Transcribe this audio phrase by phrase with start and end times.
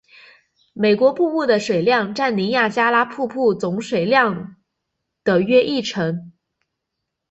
[0.73, 4.55] 美国瀑布的水量占尼亚加拉瀑布总水量
[5.23, 6.33] 的约一成。